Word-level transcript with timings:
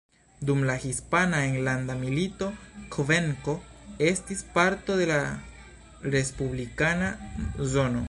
Dum 0.49 0.61
la 0.69 0.77
Hispana 0.85 1.41
Enlanda 1.49 1.97
Milito, 1.99 2.47
Kvenko 2.97 3.57
estis 4.09 4.43
parto 4.59 4.99
de 5.03 5.09
la 5.15 5.23
respublikana 6.19 7.17
zono. 7.77 7.99